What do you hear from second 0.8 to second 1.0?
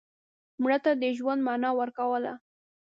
ته